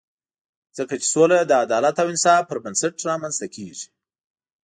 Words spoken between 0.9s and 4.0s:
چې سوله د عدالت او انصاف پر بنسټ رامنځته کېږي.